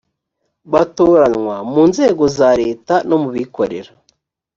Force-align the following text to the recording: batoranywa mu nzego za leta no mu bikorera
batoranywa 0.71 1.55
mu 1.71 1.81
nzego 1.89 2.23
za 2.37 2.49
leta 2.61 2.95
no 3.09 3.15
mu 3.23 3.29
bikorera 3.35 3.91